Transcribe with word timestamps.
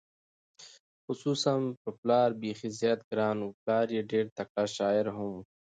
خصوصا 1.05 1.53
په 1.81 1.89
پلار 1.99 2.29
بېخي 2.41 2.69
زیات 2.79 2.99
ګران 3.09 3.37
و، 3.41 3.49
پلار 3.61 3.87
یې 3.95 4.01
ډېر 4.11 4.25
تکړه 4.37 4.65
شاعر 4.75 5.05
هم 5.15 5.27
و، 5.33 5.37